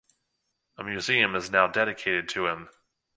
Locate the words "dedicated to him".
1.67-2.69